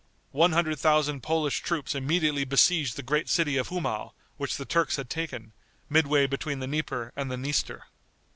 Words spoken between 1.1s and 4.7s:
Polish troops immediately besieged the great city of Humau, which the